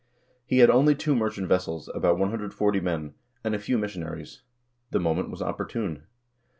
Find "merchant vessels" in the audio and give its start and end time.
1.15-1.87